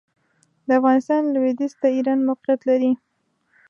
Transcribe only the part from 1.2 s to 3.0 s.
لوېدیځ ته ایران موقعیت لري.